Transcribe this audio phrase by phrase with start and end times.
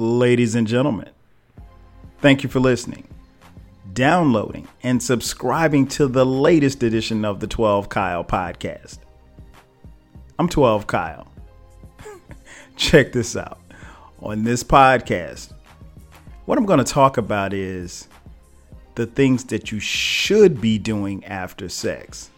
[0.00, 1.10] ladies and gentlemen.
[2.20, 3.06] Thank you for listening,
[3.92, 8.98] downloading, and subscribing to the latest edition of the 12 Kyle podcast.
[10.38, 11.30] I'm 12 Kyle.
[12.76, 13.60] Check this out.
[14.20, 15.52] On this podcast,
[16.46, 18.08] what I'm going to talk about is
[18.94, 22.30] the things that you should be doing after sex.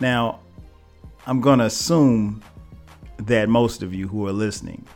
[0.00, 0.40] Now,
[1.26, 2.42] I'm going to assume
[3.18, 4.86] that most of you who are listening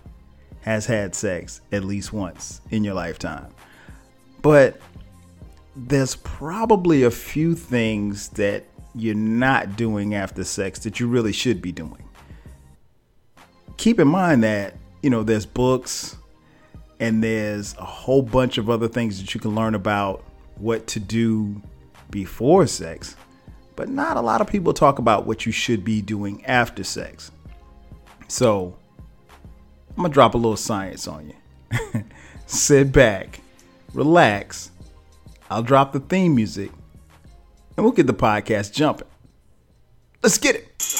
[0.62, 3.48] has had sex at least once in your lifetime.
[4.42, 4.80] But
[5.76, 11.62] there's probably a few things that you're not doing after sex that you really should
[11.62, 12.02] be doing.
[13.76, 16.16] Keep in mind that, you know, there's books
[16.98, 20.24] and there's a whole bunch of other things that you can learn about
[20.56, 21.62] what to do
[22.10, 23.16] before sex,
[23.76, 27.30] but not a lot of people talk about what you should be doing after sex.
[28.28, 28.76] So,
[30.00, 32.04] I'm gonna drop a little science on you.
[32.46, 33.40] Sit back,
[33.92, 34.70] relax.
[35.50, 36.70] I'll drop the theme music,
[37.76, 39.08] and we'll get the podcast jumping.
[40.22, 40.99] Let's get it.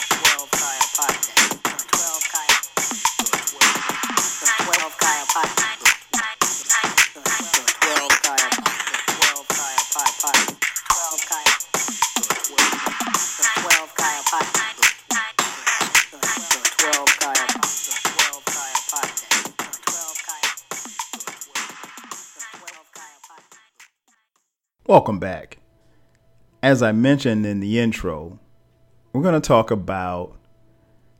[24.90, 25.58] Welcome back.
[26.64, 28.40] As I mentioned in the intro,
[29.12, 30.36] we're going to talk about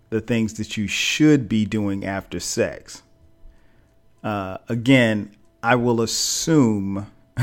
[0.09, 3.05] the things that you should be doing after sex.
[4.25, 7.13] Uh, again, I will assume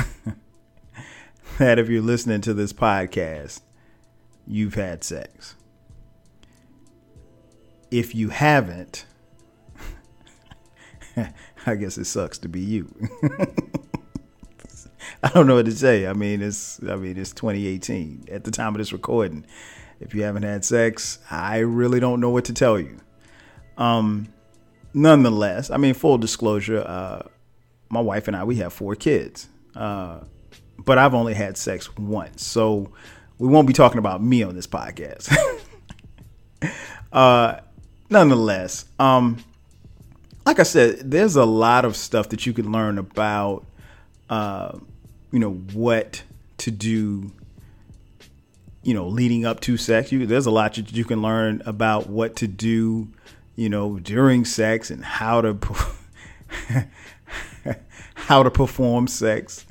[1.59, 3.61] that if you're listening to this podcast,
[4.45, 5.55] you've had sex.
[7.89, 9.05] If you haven't,
[11.65, 12.93] I guess it sucks to be you.
[15.31, 16.07] I don't know what to say.
[16.07, 19.45] I mean, it's I mean it's 2018 at the time of this recording.
[19.99, 22.99] If you haven't had sex, I really don't know what to tell you.
[23.77, 24.29] Um,
[24.93, 27.23] nonetheless, I mean, full disclosure, uh,
[27.89, 30.21] my wife and I we have four kids, uh,
[30.77, 32.91] but I've only had sex once, so
[33.37, 35.35] we won't be talking about me on this podcast.
[37.11, 37.59] uh,
[38.09, 39.43] nonetheless, um,
[40.45, 43.65] like I said, there's a lot of stuff that you can learn about.
[44.29, 44.77] Uh,
[45.31, 46.23] you know what
[46.57, 47.31] to do
[48.87, 50.13] you know leading up to sex.
[50.13, 53.09] You there's a lot you can learn about what to do
[53.57, 55.57] you know during sex and how to
[58.15, 59.65] how to perform sex.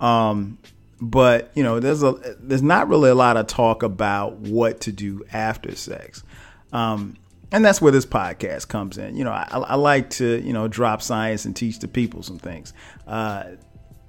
[0.00, 0.58] Um
[1.00, 4.92] but you know there's a there's not really a lot of talk about what to
[4.92, 6.22] do after sex.
[6.70, 7.16] Um
[7.50, 9.16] and that's where this podcast comes in.
[9.16, 12.38] You know i, I like to you know drop science and teach the people some
[12.38, 12.74] things.
[13.06, 13.44] Uh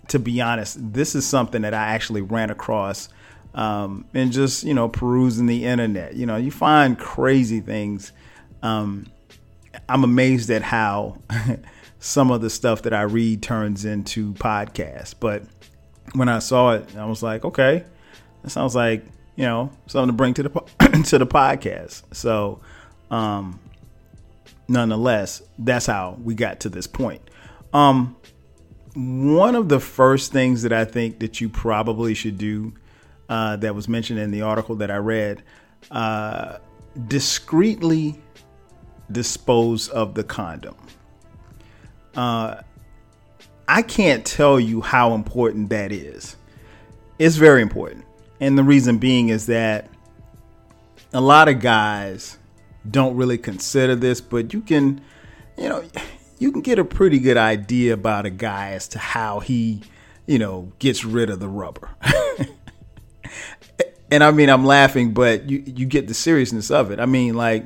[0.09, 3.09] to be honest, this is something that I actually ran across
[3.53, 6.15] um, and just you know perusing the internet.
[6.15, 8.11] You know, you find crazy things.
[8.61, 9.07] Um,
[9.87, 11.17] I'm amazed at how
[11.99, 15.13] some of the stuff that I read turns into podcasts.
[15.17, 15.43] But
[16.13, 17.83] when I saw it, I was like, okay,
[18.43, 19.03] that sounds like
[19.35, 20.49] you know something to bring to the
[21.05, 22.03] to the podcast.
[22.13, 22.61] So,
[23.09, 23.59] um,
[24.67, 27.21] nonetheless, that's how we got to this point.
[27.73, 28.15] Um,
[28.99, 32.73] one of the first things that I think that you probably should do
[33.29, 35.41] uh, that was mentioned in the article that I read
[35.89, 36.57] uh,
[37.07, 38.19] discreetly
[39.09, 40.75] dispose of the condom.
[42.13, 42.61] Uh,
[43.67, 46.35] I can't tell you how important that is.
[47.19, 48.05] It's very important.
[48.41, 49.89] And the reason being is that
[51.13, 52.37] a lot of guys
[52.89, 54.99] don't really consider this, but you can,
[55.57, 55.83] you know,
[56.39, 59.81] you can get a pretty good idea about a guy as to how he,
[60.25, 61.89] you know, gets rid of the rubber.
[64.11, 66.99] and I mean, I'm laughing, but you you get the seriousness of it.
[66.99, 67.65] I mean, like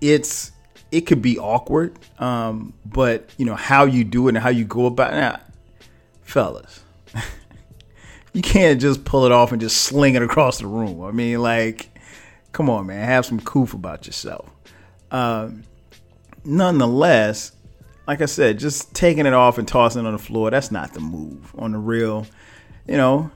[0.00, 0.50] it's
[0.90, 4.64] it could be awkward, um, but you know how you do it and how you
[4.64, 5.16] go about it.
[5.16, 5.40] Now,
[6.22, 6.82] fellas,
[8.32, 11.02] you can't just pull it off and just sling it across the room.
[11.02, 11.88] I mean, like,
[12.50, 14.50] come on, man, have some coof about yourself.
[15.12, 15.64] Um,
[16.44, 17.52] nonetheless,
[18.06, 20.92] like I said, just taking it off and tossing it on the floor, that's not
[20.92, 22.26] the move on the real.
[22.86, 23.30] You know,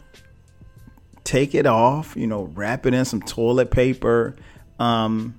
[1.25, 4.37] take it off, you know, wrap it in some toilet paper,
[4.79, 5.39] um,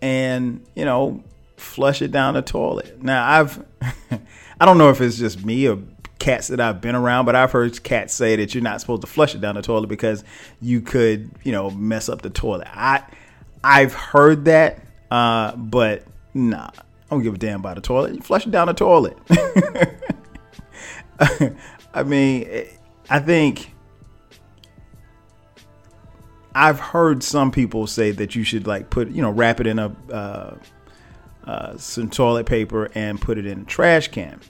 [0.00, 1.22] and, you know,
[1.56, 3.02] flush it down the toilet.
[3.02, 3.64] Now, I've,
[4.60, 5.78] I don't know if it's just me or
[6.18, 9.06] cats that I've been around, but I've heard cats say that you're not supposed to
[9.06, 10.24] flush it down the toilet because
[10.60, 12.68] you could, you know, mess up the toilet.
[12.70, 13.02] I,
[13.64, 14.80] I've heard that,
[15.10, 16.04] uh, but
[16.34, 18.14] nah, I don't give a damn about the toilet.
[18.14, 19.16] You flush it down the toilet.
[21.94, 22.66] I mean,
[23.10, 23.74] I think
[26.54, 29.78] I've heard some people say that you should like put, you know, wrap it in
[29.78, 30.56] a uh,
[31.44, 34.40] uh, some toilet paper and put it in a trash can.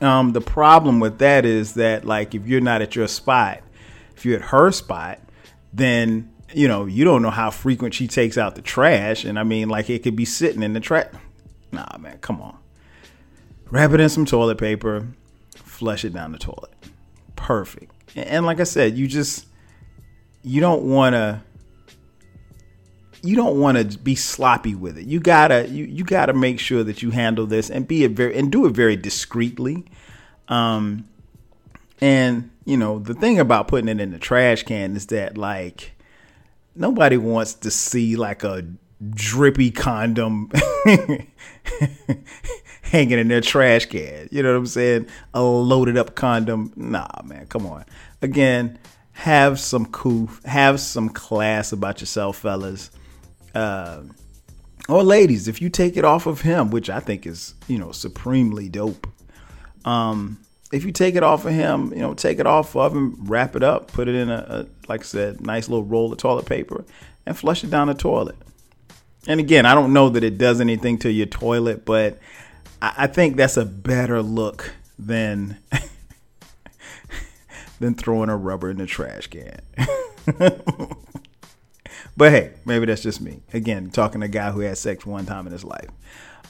[0.00, 3.60] Um, the problem with that is that like if you're not at your spot,
[4.16, 5.18] if you're at her spot,
[5.72, 9.42] then you know you don't know how frequent she takes out the trash, and I
[9.42, 11.12] mean like it could be sitting in the trash.
[11.72, 12.56] Nah, man, come on.
[13.70, 15.08] Wrap it in some toilet paper,
[15.56, 16.70] flush it down the toilet.
[17.34, 17.92] Perfect.
[18.14, 19.46] And like I said, you just
[20.42, 21.40] you don't want to
[23.22, 25.06] you don't want to be sloppy with it.
[25.06, 28.36] You gotta you you gotta make sure that you handle this and be a very
[28.36, 29.86] and do it very discreetly.
[30.48, 31.08] Um,
[32.00, 35.93] and you know the thing about putting it in the trash can is that like
[36.74, 38.66] nobody wants to see like a
[39.10, 40.50] drippy condom
[42.82, 44.28] hanging in their trash can.
[44.30, 45.06] You know what I'm saying?
[45.32, 46.72] A loaded up condom.
[46.76, 47.84] Nah, man, come on.
[48.22, 48.78] Again,
[49.12, 52.90] have some cool, have some class about yourself, fellas.
[53.54, 54.02] Uh,
[54.88, 57.92] or ladies, if you take it off of him, which I think is, you know,
[57.92, 59.06] supremely dope.
[59.84, 60.38] Um,
[60.72, 63.54] if you take it off of him, you know, take it off of him, wrap
[63.54, 66.46] it up, put it in a, a like I said, nice little roll of toilet
[66.46, 66.84] paper,
[67.26, 68.36] and flush it down the toilet.
[69.26, 72.18] And again, I don't know that it does anything to your toilet, but
[72.82, 75.58] I, I think that's a better look than
[77.80, 79.60] than throwing a rubber in the trash can.
[82.16, 83.40] but hey, maybe that's just me.
[83.52, 85.88] Again, talking to a guy who had sex one time in his life.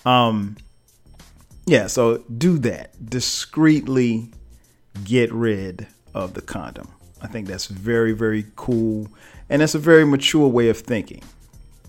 [0.04, 0.56] Um,
[1.66, 3.08] yeah, so do that.
[3.08, 4.30] Discreetly
[5.04, 6.88] get rid of the condom.
[7.20, 9.08] I think that's very, very cool.
[9.48, 11.22] And that's a very mature way of thinking.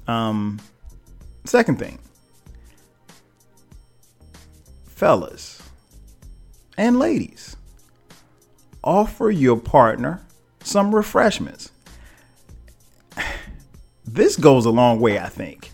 [0.08, 0.60] Um,
[1.46, 2.00] second thing,
[4.86, 5.62] fellas
[6.78, 7.56] and ladies,
[8.84, 10.22] offer your partner
[10.62, 11.72] some refreshments.
[14.08, 15.72] This goes a long way, I think.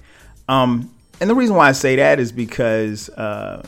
[0.48, 3.62] Um, and the reason why I say that is because, uh,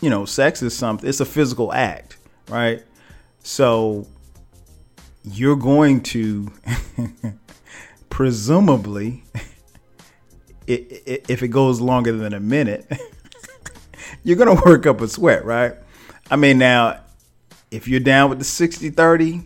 [0.00, 2.16] you know, sex is something, it's a physical act,
[2.48, 2.82] right?
[3.42, 4.06] So
[5.24, 6.50] you're going to
[8.18, 9.22] presumably,
[10.66, 12.90] if it goes longer than a minute,
[14.24, 15.74] you're going to work up a sweat, right?
[16.28, 17.00] I mean, now,
[17.70, 19.42] if you're down with the 60 30,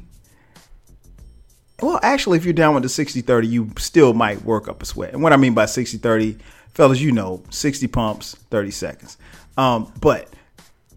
[1.82, 4.86] well, actually, if you're down with the 60 30, you still might work up a
[4.86, 5.12] sweat.
[5.12, 6.38] And what I mean by 60 30,
[6.72, 9.18] fellas, you know, 60 pumps, 30 seconds.
[9.58, 10.32] Um, but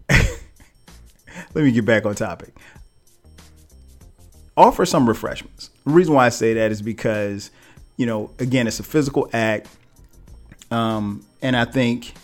[1.54, 2.54] let me get back on topic.
[4.56, 5.70] Offer some refreshments.
[5.84, 7.50] The reason why I say that is because,
[7.96, 9.68] you know, again, it's a physical act.
[10.70, 12.14] Um, and I think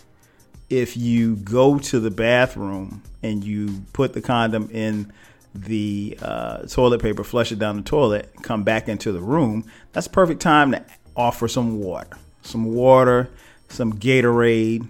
[0.70, 5.12] if you go to the bathroom and you put the condom in
[5.54, 10.08] the uh, toilet paper, flush it down the toilet, come back into the room, that's
[10.08, 10.84] perfect time to
[11.14, 12.16] offer some water.
[12.40, 13.28] Some water,
[13.68, 14.88] some Gatorade,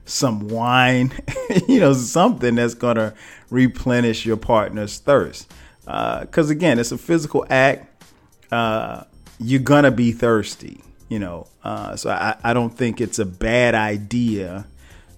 [0.05, 1.11] some wine,
[1.67, 3.13] you know, something that's going to
[3.49, 5.51] replenish your partner's thirst.
[5.81, 8.03] Because uh, again, it's a physical act.
[8.51, 9.03] Uh,
[9.39, 11.47] you're going to be thirsty you know.
[11.63, 14.65] Uh, so I, I don't think it's a bad idea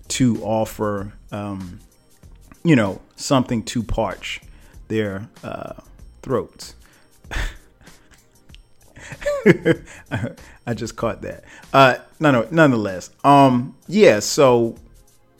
[0.10, 1.80] to offer, um,
[2.64, 4.42] you know, something to parch
[4.88, 5.74] their uh,
[6.22, 6.76] throats.
[10.66, 11.44] I just caught that.
[11.74, 14.20] Uh, no, no, nonetheless, um, yeah.
[14.20, 14.76] So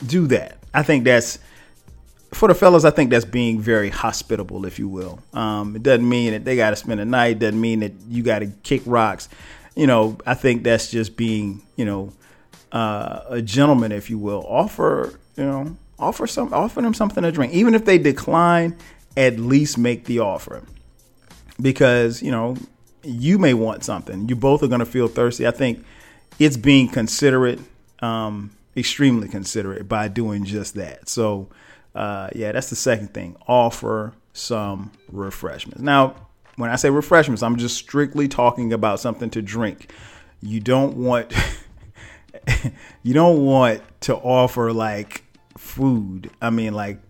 [0.06, 0.58] do that.
[0.74, 1.38] I think that's
[2.32, 2.84] for the fellas.
[2.84, 5.18] I think that's being very hospitable, if you will.
[5.32, 7.36] Um, it doesn't mean that they got to spend a night.
[7.36, 9.28] It doesn't mean that you got to kick rocks
[9.78, 12.12] you know, I think that's just being, you know,
[12.72, 14.44] uh, a gentleman, if you will.
[14.48, 18.76] Offer, you know, offer some, offer them something to drink, even if they decline.
[19.16, 20.62] At least make the offer,
[21.60, 22.56] because you know
[23.02, 24.28] you may want something.
[24.28, 25.44] You both are going to feel thirsty.
[25.44, 25.84] I think
[26.38, 27.58] it's being considerate,
[28.00, 31.08] um, extremely considerate by doing just that.
[31.08, 31.48] So,
[31.94, 33.36] uh, yeah, that's the second thing.
[33.46, 35.80] Offer some refreshments.
[35.80, 36.14] Now,
[36.56, 39.92] when I say refreshments, I'm just strictly talking about something to drink.
[40.40, 41.32] You don't want
[43.02, 45.24] you don't want to offer like
[45.56, 46.30] food.
[46.40, 47.00] I mean like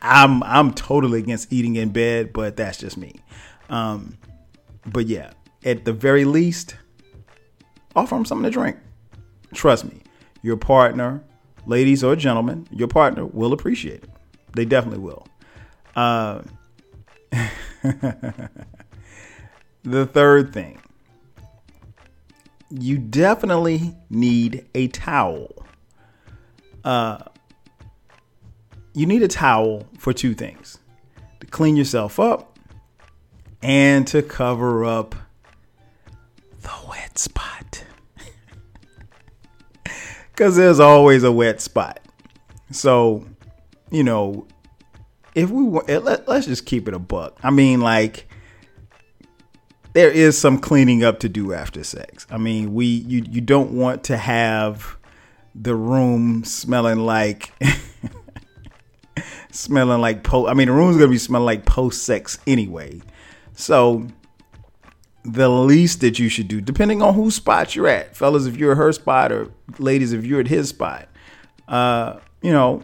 [0.00, 3.16] I'm I'm totally against eating in bed, but that's just me.
[3.68, 4.18] Um,
[4.86, 5.32] but yeah,
[5.64, 6.76] at the very least,
[7.96, 8.76] offer them something to drink.
[9.54, 10.02] Trust me,
[10.44, 11.24] your partner,
[11.66, 14.10] ladies or gentlemen, your partner will appreciate it.
[14.54, 15.26] They definitely will.
[15.96, 16.42] Uh,
[19.84, 20.80] The third thing,
[22.70, 25.66] you definitely need a towel.
[26.82, 27.18] Uh,
[28.94, 30.78] you need a towel for two things
[31.40, 32.58] to clean yourself up
[33.62, 35.14] and to cover up
[36.62, 37.53] the wet spot.
[40.34, 42.00] Because there's always a wet spot.
[42.72, 43.24] So,
[43.90, 44.48] you know,
[45.36, 47.38] if we want, eh, let, let's just keep it a buck.
[47.44, 48.28] I mean, like,
[49.92, 52.26] there is some cleaning up to do after sex.
[52.30, 54.96] I mean, we you you don't want to have
[55.54, 57.52] the room smelling like
[59.52, 60.50] smelling like post.
[60.50, 63.00] I mean, the room's gonna be smelling like post sex anyway.
[63.52, 64.08] So
[65.24, 68.72] the least that you should do, depending on whose spot you're at, fellas, if you're
[68.72, 71.08] at her spot or ladies, if you're at his spot,
[71.66, 72.82] uh, you know,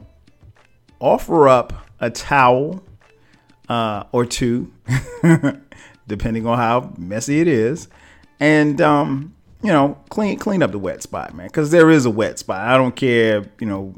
[1.01, 2.83] offer up a towel
[3.69, 4.73] uh, or two,
[6.07, 7.89] depending on how messy it is,
[8.41, 12.11] and um, you know, clean clean up the wet spot, man, because there is a
[12.11, 12.63] wet spot.
[12.63, 13.95] I don't care, you know,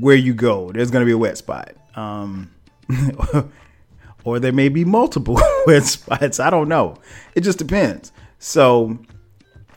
[0.00, 1.74] where you go, there's gonna be a wet spot.
[1.94, 2.50] Um,
[4.24, 6.40] or there may be multiple wet spots.
[6.40, 6.96] I don't know.
[7.34, 8.12] It just depends.
[8.38, 8.98] So,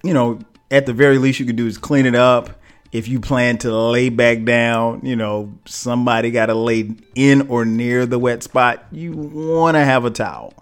[0.03, 0.39] you know,
[0.71, 2.49] at the very least you can do is clean it up.
[2.91, 7.65] If you plan to lay back down, you know, somebody got to lay in or
[7.65, 10.53] near the wet spot, you want to have a towel.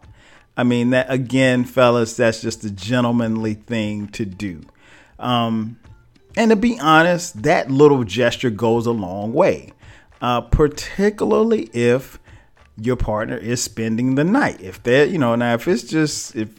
[0.57, 4.61] I mean, that again, fellas, that's just a gentlemanly thing to do.
[5.19, 5.77] Um,
[6.35, 9.71] and to be honest, that little gesture goes a long way,
[10.21, 12.19] uh, particularly if
[12.77, 14.61] your partner is spending the night.
[14.61, 16.49] If they're, you know, now if it's just if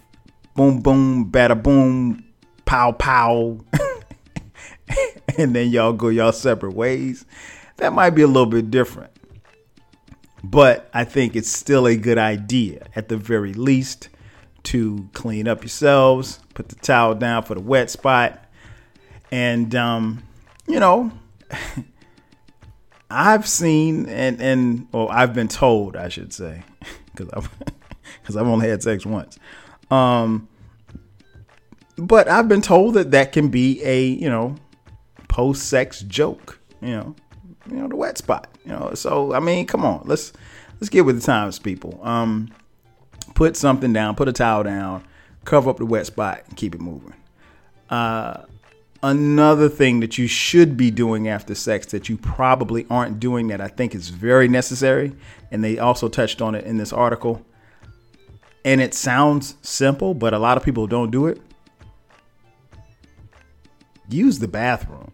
[0.55, 2.25] boom boom bada boom
[2.65, 3.59] pow pow
[5.39, 7.25] and then y'all go y'all separate ways,
[7.77, 9.13] that might be a little bit different.
[10.43, 14.09] But I think it's still a good idea at the very least
[14.65, 18.45] to clean up yourselves, put the towel down for the wet spot,
[19.31, 20.23] and um,
[20.67, 21.13] you know,
[23.11, 26.63] I've seen and and well, I've been told, I should say,
[27.15, 27.51] because I've
[28.21, 29.39] because I've only had sex once.
[29.91, 30.49] Um,
[31.97, 34.57] but I've been told that that can be a you know
[35.29, 36.59] post sex joke.
[36.81, 37.17] You know,
[37.71, 38.49] you know the wet spot.
[38.65, 40.33] You know, so I mean, come on, let's
[40.81, 42.01] let's get with the times, people.
[42.03, 42.51] Um,
[43.35, 45.05] put something down, put a towel down,
[45.45, 47.15] cover up the wet spot, and keep it moving.
[47.89, 48.43] Uh,
[49.07, 53.61] another thing that you should be doing after sex that you probably aren't doing that
[53.61, 55.13] I think is very necessary,
[55.53, 57.47] and they also touched on it in this article.
[58.65, 61.41] And it sounds simple, but a lot of people don't do it.
[64.09, 65.13] Use the bathroom.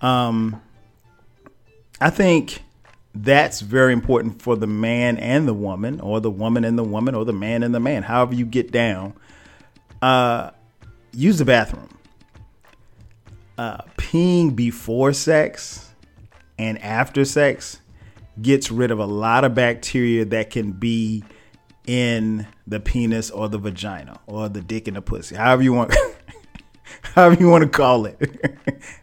[0.00, 0.62] Um,
[2.00, 2.62] I think
[3.12, 7.16] that's very important for the man and the woman, or the woman and the woman,
[7.16, 9.14] or the man and the man, however you get down.
[10.00, 10.50] Uh,
[11.12, 11.88] use the bathroom
[13.58, 15.90] uh, peeing before sex
[16.58, 17.80] and after sex
[18.40, 21.24] gets rid of a lot of bacteria that can be
[21.86, 25.94] in the penis or the vagina or the dick and the pussy, however you want,
[27.14, 28.18] however you want to call it.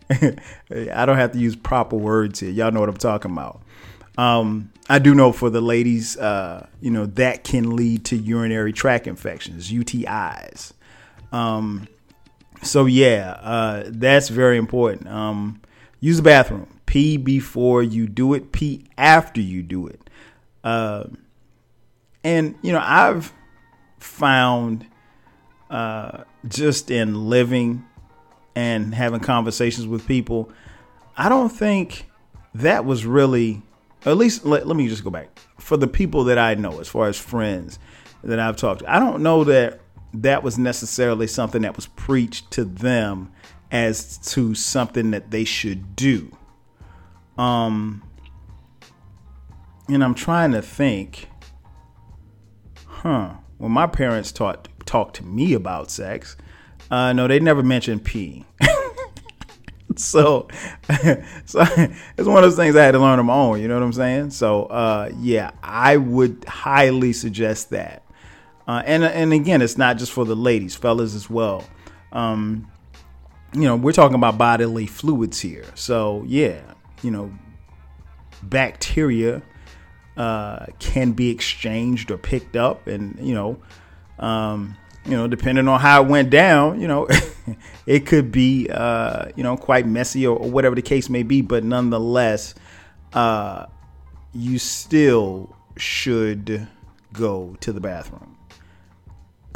[0.92, 2.52] I don't have to use proper words here.
[2.52, 3.62] Y'all know what I'm talking about.
[4.18, 8.74] Um, I do know for the ladies, uh, you know, that can lead to urinary
[8.74, 10.74] tract infections, UTIs.
[11.32, 11.88] Um,
[12.64, 15.08] so yeah, uh, that's very important.
[15.08, 15.62] Um,
[16.00, 16.68] use the bathroom.
[16.86, 18.52] Pee before you do it.
[18.52, 20.10] Pee after you do it.
[20.64, 21.06] Uh,
[22.24, 23.34] and you know, I've
[24.00, 24.86] found
[25.70, 27.86] uh, just in living
[28.56, 30.52] and having conversations with people,
[31.18, 32.10] I don't think
[32.56, 33.62] that was really.
[34.06, 36.90] At least let, let me just go back for the people that I know, as
[36.90, 37.80] far as friends
[38.22, 38.94] that I've talked to.
[38.94, 39.80] I don't know that
[40.14, 43.32] that was necessarily something that was preached to them
[43.72, 46.32] as to something that they should do.
[47.38, 48.04] Um,
[49.90, 51.28] and I'm trying to think,
[52.86, 53.34] huh?
[53.58, 56.38] When my parents taught talked to me about sex,
[56.92, 58.46] uh, no, they never mentioned pee.
[59.96, 60.48] so,
[61.46, 61.64] so
[62.18, 63.62] it's one of those things I had to learn on my own.
[63.62, 64.30] You know what I'm saying?
[64.32, 68.03] So, uh, yeah, I would highly suggest that.
[68.68, 71.66] Uh, and and again, it's not just for the ladies, fellas as well.
[72.12, 72.72] Um,
[73.54, 75.66] you know, we're talking about bodily fluids here.
[75.76, 76.62] So yeah,
[77.02, 77.32] you know,
[78.42, 79.42] bacteria
[80.16, 83.60] uh, can be exchanged or picked up, and you know,
[84.20, 87.08] um, you know, depending on how it went down, you know,
[87.86, 91.42] it could be uh, you know quite messy or, or, whatever the case may be.
[91.42, 92.56] But nonetheless,
[93.12, 93.66] uh,
[94.34, 96.68] you still should
[97.12, 98.33] go to the bathroom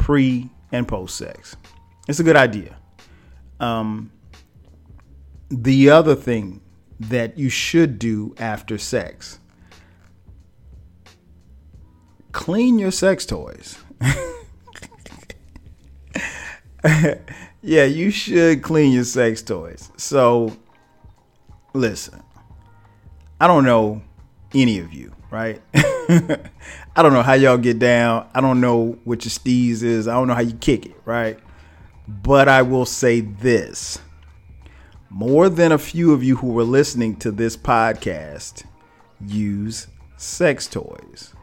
[0.08, 1.54] pre and post sex.
[2.08, 2.78] it's a good idea.
[3.60, 4.10] Um,
[5.50, 6.62] the other thing
[6.98, 9.38] that you should do after sex
[12.32, 13.76] clean your sex toys.
[17.60, 19.92] yeah, you should clean your sex toys.
[19.98, 20.56] So,
[21.74, 22.22] listen,
[23.38, 24.02] I don't know
[24.54, 25.60] any of you, right?
[25.74, 28.28] I don't know how y'all get down.
[28.34, 30.08] I don't know what your steez is.
[30.08, 31.38] I don't know how you kick it, right?
[32.06, 34.00] But I will say this
[35.10, 38.64] more than a few of you who were listening to this podcast
[39.20, 39.86] use
[40.16, 41.34] sex toys.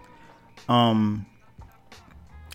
[0.69, 1.25] Um,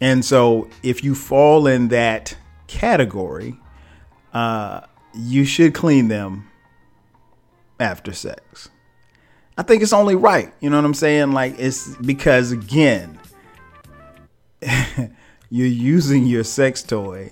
[0.00, 3.57] and so if you fall in that category,
[4.33, 4.83] uh,
[5.14, 6.49] you should clean them
[7.78, 8.71] after sex.
[9.60, 10.50] I think it's only right.
[10.60, 11.32] You know what I'm saying?
[11.32, 13.20] Like it's because again,
[15.50, 17.30] you're using your sex toy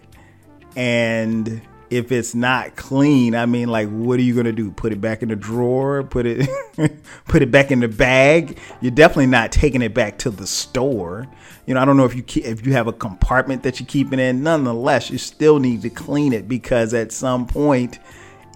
[0.77, 4.71] and if it's not clean, I mean, like, what are you gonna do?
[4.71, 6.03] Put it back in the drawer?
[6.03, 6.47] Put it,
[7.29, 8.59] put it back in the bag?
[8.83, 11.27] You're definitely not taking it back to the store.
[11.65, 13.87] You know, I don't know if you keep, if you have a compartment that you
[13.87, 14.43] keep it in.
[14.43, 17.99] Nonetheless, you still need to clean it because at some point,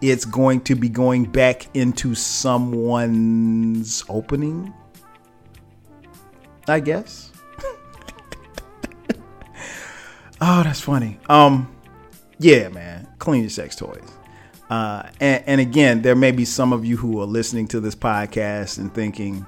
[0.03, 4.75] it's going to be going back into someone's opening.
[6.69, 7.33] I guess.
[10.41, 11.19] oh, that's funny.
[11.29, 11.75] Um,
[12.39, 14.03] yeah, man clean your sex toys.
[14.69, 17.95] Uh, and, and, again, there may be some of you who are listening to this
[17.95, 19.47] podcast and thinking,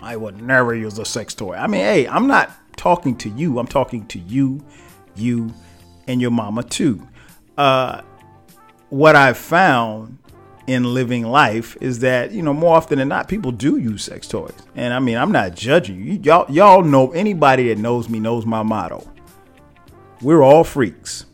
[0.00, 1.54] I would never use a sex toy.
[1.54, 3.58] I mean, hey, I'm not talking to you.
[3.58, 4.64] I'm talking to you,
[5.16, 5.52] you,
[6.06, 7.06] and your mama too.
[7.56, 8.02] Uh,
[8.90, 10.18] what I've found
[10.66, 14.28] in living life is that you know more often than not people do use sex
[14.28, 18.20] toys and i mean i'm not judging you y'all y'all know anybody that knows me
[18.20, 19.02] knows my motto
[20.20, 21.24] we're all freaks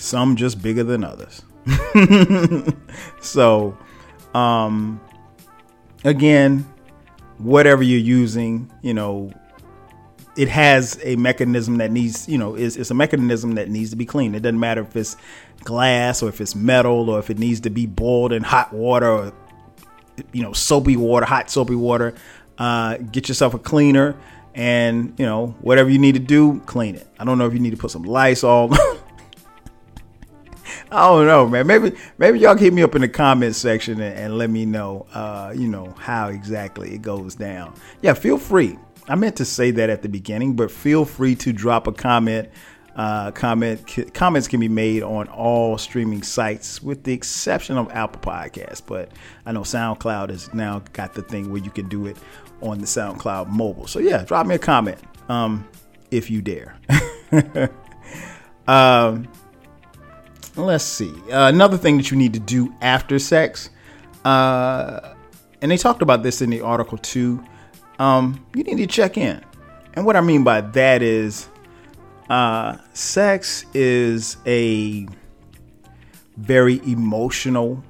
[0.00, 1.42] some just bigger than others.
[3.20, 3.76] so,
[4.34, 5.00] um,
[6.04, 6.66] again,
[7.38, 9.32] whatever you're using, you know,
[10.36, 13.96] it has a mechanism that needs, you know, it's, it's a mechanism that needs to
[13.96, 14.34] be cleaned.
[14.34, 15.16] It doesn't matter if it's
[15.64, 19.08] glass or if it's metal or if it needs to be boiled in hot water
[19.08, 19.32] or,
[20.32, 22.14] you know, soapy water, hot soapy water.
[22.58, 24.16] Uh, get yourself a cleaner
[24.54, 27.06] and, you know, whatever you need to do, clean it.
[27.18, 28.70] I don't know if you need to put some Lysol.
[30.92, 31.66] I don't know, man.
[31.66, 35.06] Maybe maybe y'all hit me up in the comment section and, and let me know,
[35.14, 37.74] uh, you know, how exactly it goes down.
[38.02, 38.76] Yeah, feel free.
[39.08, 42.48] I meant to say that at the beginning, but feel free to drop a comment.
[42.96, 48.20] Uh, comment comments can be made on all streaming sites, with the exception of Apple
[48.20, 48.82] Podcasts.
[48.84, 49.12] But
[49.46, 52.16] I know SoundCloud has now got the thing where you can do it
[52.60, 53.86] on the SoundCloud mobile.
[53.86, 54.98] So yeah, drop me a comment
[55.28, 55.66] um,
[56.10, 56.76] if you dare.
[58.68, 59.28] um,
[60.56, 61.12] let's see.
[61.30, 63.70] Uh, another thing that you need to do after sex,
[64.24, 65.14] uh,
[65.62, 67.42] and they talked about this in the article too.
[67.98, 69.44] Um, you need to check in,
[69.94, 71.48] and what I mean by that is,
[72.30, 75.06] uh, sex is a
[76.36, 77.84] very emotional,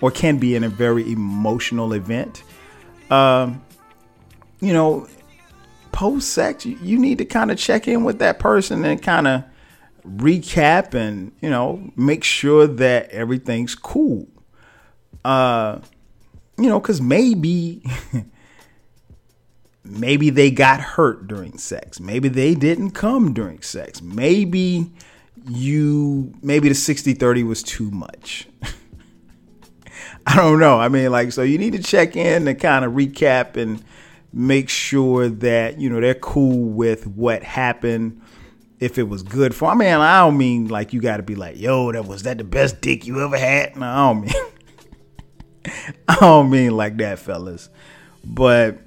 [0.00, 2.44] or can be in a very emotional event.
[3.10, 3.64] Um,
[4.60, 5.08] you know,
[5.90, 9.44] post sex, you, need to kind of check in with that person and kind of
[10.06, 14.26] recap and you know make sure that everything's cool
[15.22, 15.78] uh
[16.56, 17.82] you know because maybe
[19.88, 24.90] maybe they got hurt during sex maybe they didn't come during sex maybe
[25.48, 28.48] you maybe the 60 30 was too much
[30.26, 32.92] i don't know i mean like so you need to check in and kind of
[32.92, 33.82] recap and
[34.32, 38.20] make sure that you know they're cool with what happened
[38.80, 39.70] if it was good for.
[39.70, 42.38] I mean, I don't mean like you got to be like, yo, that was that
[42.38, 43.76] the best dick you ever had.
[43.76, 44.32] No, I don't mean.
[46.08, 47.68] I don't mean like that, fellas.
[48.24, 48.78] But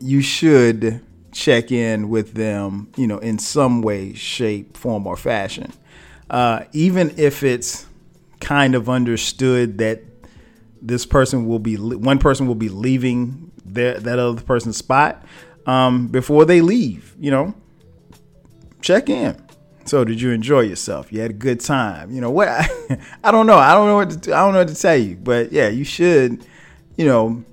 [0.00, 5.72] you should check in with them, you know, in some way, shape, form, or fashion.
[6.30, 7.86] Uh, even if it's
[8.40, 10.02] kind of understood that
[10.82, 15.24] this person will be one person will be leaving that other person's spot
[15.66, 17.54] um, before they leave, you know
[18.86, 19.36] check in.
[19.84, 21.12] So, did you enjoy yourself?
[21.12, 22.10] You had a good time.
[22.10, 22.48] You know what?
[23.24, 23.56] I, don't know.
[23.56, 25.84] I don't know what to, I don't know what to tell you, but yeah, you
[25.84, 26.44] should.
[26.96, 27.44] You know,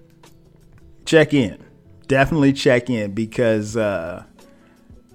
[1.05, 1.62] check in
[2.07, 4.23] definitely check in because uh,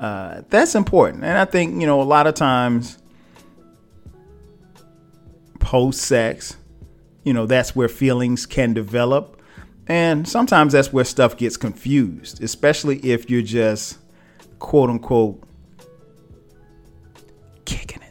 [0.01, 1.25] uh, that's important.
[1.25, 2.99] And I think, you know, a lot of times
[5.59, 6.57] post sex,
[7.25, 9.41] you know, that's where feelings can develop.
[9.87, 13.99] And sometimes that's where stuff gets confused, especially if you're just
[14.59, 15.43] quote unquote
[17.65, 18.03] kicking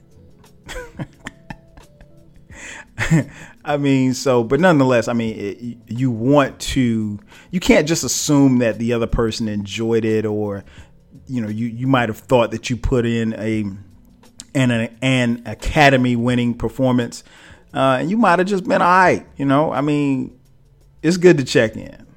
[3.08, 3.30] it.
[3.67, 7.19] I mean, so, but nonetheless, I mean, it, you want to,
[7.51, 10.63] you can't just assume that the other person enjoyed it or,
[11.27, 13.65] you know, you, you might have thought that you put in a,
[14.56, 17.25] an, an academy winning performance.
[17.73, 19.27] Uh, and you might have just been all right.
[19.36, 20.39] You know, I mean,
[21.03, 22.08] it's good to check in.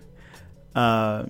[0.76, 1.26] Uh,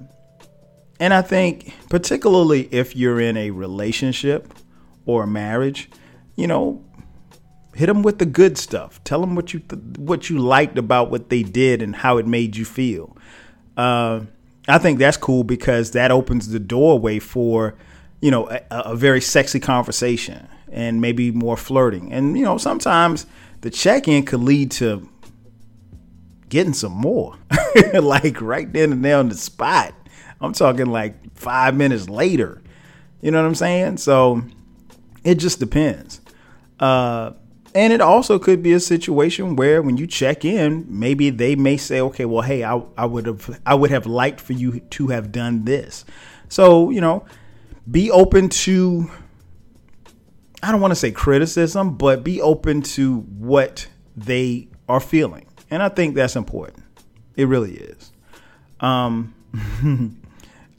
[1.01, 4.53] and I think, particularly if you're in a relationship
[5.07, 5.89] or a marriage,
[6.37, 6.85] you know,
[7.75, 9.03] hit them with the good stuff.
[9.05, 12.27] Tell them what you th- what you liked about what they did and how it
[12.27, 13.17] made you feel.
[13.77, 14.21] Uh,
[14.69, 17.77] I think that's cool because that opens the doorway for
[18.21, 22.13] you know a, a, very sexy conversation and maybe more flirting.
[22.13, 23.27] And you know sometimes
[23.63, 25.09] the check in could lead to
[26.49, 27.37] getting some more,
[27.95, 29.95] like right then and there on the spot.
[30.41, 32.63] I'm talking like five minutes later.
[33.21, 33.99] You know what I'm saying?
[33.99, 34.43] So
[35.25, 36.21] it just depends.
[36.79, 37.33] Uh,
[37.75, 41.77] and it also could be a situation where when you check in, maybe they may
[41.77, 45.09] say, okay, well, hey, I, I would have I would have liked for you to
[45.09, 46.05] have done this.
[46.49, 47.25] So, you know,
[47.89, 49.11] be open to
[50.63, 55.47] I don't want to say criticism, but be open to what they are feeling.
[55.71, 56.85] And I think that's important.
[57.37, 58.13] It really is.
[58.81, 59.35] Um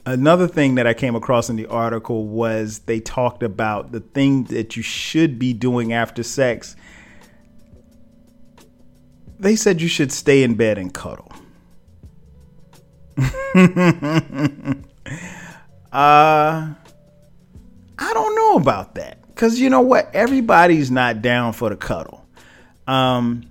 [0.05, 4.45] Another thing that I came across in the article was they talked about the thing
[4.45, 6.75] that you should be doing after sex.
[9.39, 11.31] They said you should stay in bed and cuddle.
[15.93, 16.73] uh
[17.99, 19.19] I don't know about that.
[19.35, 20.09] Cause you know what?
[20.15, 22.25] Everybody's not down for the cuddle.
[22.87, 23.43] Um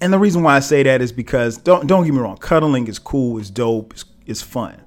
[0.00, 2.86] and the reason why I say that is because don't don't get me wrong, cuddling
[2.88, 4.81] is cool, it's dope, it's, it's fun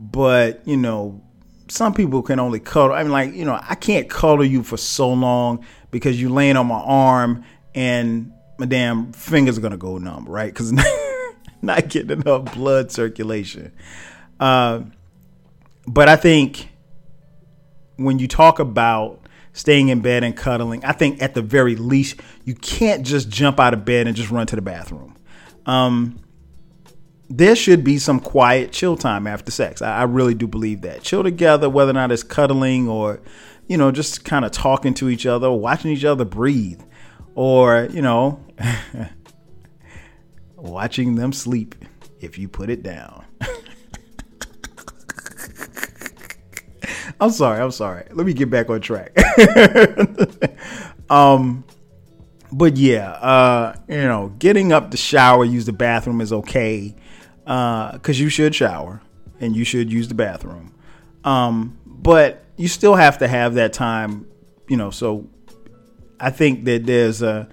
[0.00, 1.22] but you know
[1.68, 2.94] some people can only cuddle.
[2.94, 6.56] I mean, like you know, I can't cuddle you for so long because you're laying
[6.56, 10.52] on my arm and my damn fingers are gonna go numb, right?
[10.52, 10.72] Because
[11.62, 13.72] not getting enough blood circulation.
[14.38, 14.82] Uh,
[15.86, 16.68] but I think
[17.96, 19.20] when you talk about
[19.52, 23.60] staying in bed and cuddling, I think at the very least you can't just jump
[23.60, 25.16] out of bed and just run to the bathroom.
[25.66, 26.18] Um,
[27.30, 29.80] there should be some quiet chill time after sex.
[29.80, 31.04] I, I, really do believe that.
[31.04, 33.20] Chill together, whether or not it's cuddling or,
[33.68, 36.82] you know, just kind of talking to each other, watching each other breathe,
[37.36, 38.44] or, you know,
[40.56, 41.76] watching them sleep
[42.20, 43.24] if you put it down.
[47.20, 48.08] I'm sorry, I'm sorry.
[48.10, 49.16] Let me get back on track.
[51.10, 51.62] um,
[52.50, 56.96] but yeah, uh, you know, getting up to shower, use the bathroom is okay
[57.50, 59.02] because uh, you should shower
[59.40, 60.72] and you should use the bathroom.
[61.24, 64.28] Um, but you still have to have that time,
[64.68, 64.90] you know.
[64.90, 65.26] So
[66.20, 67.48] I think that there's a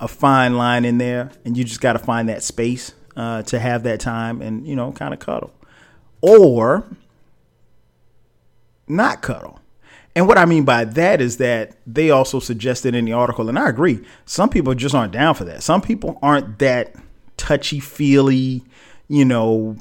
[0.00, 3.58] a fine line in there, and you just got to find that space uh, to
[3.58, 5.52] have that time and you know kind of cuddle,
[6.22, 6.86] or
[8.88, 9.60] not cuddle.
[10.16, 13.58] And what I mean by that is that they also suggested in the article, and
[13.58, 15.62] I agree, some people just aren't down for that.
[15.62, 16.96] Some people aren't that
[17.36, 18.64] touchy feely
[19.10, 19.76] you know,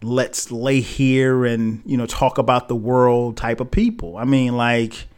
[0.00, 4.16] let's lay here and, you know, talk about the world type of people.
[4.16, 5.08] I mean, like,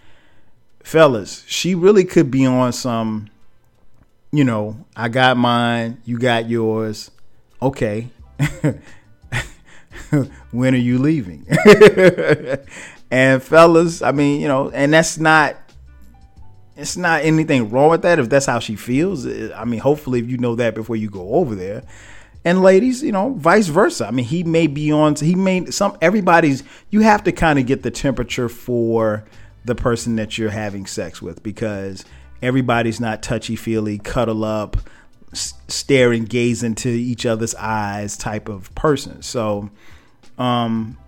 [0.83, 3.29] fellas, she really could be on some,
[4.33, 7.11] you know, I got mine, you got yours.
[7.61, 8.09] Okay.
[10.51, 11.47] when are you leaving?
[13.11, 15.57] and fellas, I mean, you know, and that's not
[16.75, 19.27] it's not anything wrong with that if that's how she feels.
[19.27, 21.83] I mean, hopefully if you know that before you go over there
[22.45, 24.07] and ladies, you know, vice versa.
[24.07, 25.15] I mean, he may be on.
[25.15, 25.97] He may some.
[26.01, 26.65] Everybody's.
[26.91, 29.25] You have to kind of get the temperature for
[29.65, 32.05] the person that you're having sex with because
[32.43, 34.77] everybody's not touchy feely, cuddle up,
[35.33, 39.23] stare and gaze into each other's eyes type of person.
[39.23, 39.71] So,
[40.37, 40.99] um,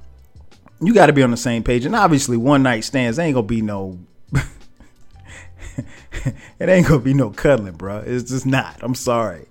[0.80, 1.84] you got to be on the same page.
[1.84, 3.98] And obviously, one night stands ain't gonna be no.
[6.58, 8.04] it ain't gonna be no cuddling, bro.
[8.06, 8.78] It's just not.
[8.82, 9.46] I'm sorry.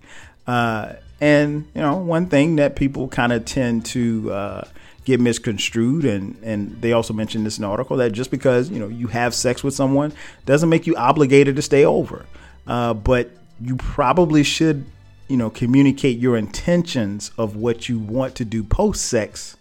[0.47, 4.67] Uh, and you know, one thing that people kind of tend to uh,
[5.05, 8.77] get misconstrued, and and they also mentioned this in the article that just because you
[8.77, 10.11] know you have sex with someone
[10.45, 12.25] doesn't make you obligated to stay over,
[12.67, 13.29] uh, but
[13.61, 14.85] you probably should
[15.29, 19.55] you know communicate your intentions of what you want to do post sex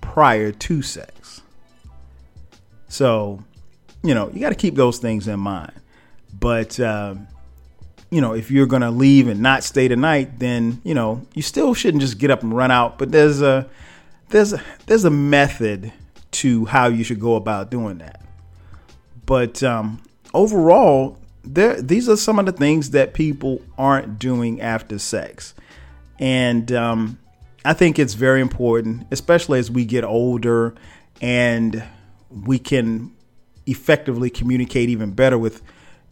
[0.00, 1.42] prior to sex.
[2.88, 3.44] So,
[4.02, 5.72] you know, you got to keep those things in mind.
[6.38, 7.28] But um,
[8.12, 11.40] you know, if you're going to leave and not stay tonight, then, you know, you
[11.40, 13.66] still shouldn't just get up and run out, but there's a
[14.28, 15.94] there's a, there's a method
[16.32, 18.20] to how you should go about doing that.
[19.24, 20.02] But um,
[20.34, 25.54] overall, there these are some of the things that people aren't doing after sex.
[26.18, 27.18] And um,
[27.64, 30.74] I think it's very important, especially as we get older
[31.22, 31.82] and
[32.30, 33.10] we can
[33.66, 35.62] effectively communicate even better with,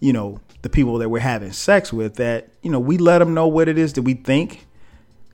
[0.01, 3.35] you know, the people that we're having sex with, that, you know, we let them
[3.35, 4.67] know what it is that we think.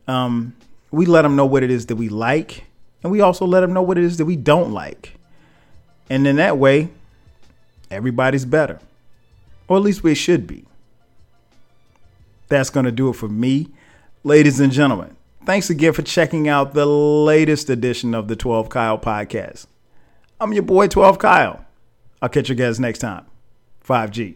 [0.07, 0.55] Um,
[0.91, 2.65] we let them know what it is that we like.
[3.03, 5.15] And we also let them know what it is that we don't like.
[6.09, 6.91] And in that way,
[7.91, 8.81] everybody's better.
[9.69, 10.65] Or at least we should be.
[12.49, 13.69] That's going to do it for me.
[14.25, 18.99] Ladies and gentlemen, thanks again for checking out the latest edition of the 12 Kyle
[18.99, 19.67] podcast.
[20.41, 21.65] I'm your boy, 12 Kyle.
[22.21, 23.25] I'll catch you guys next time.
[23.87, 24.35] 5Gs.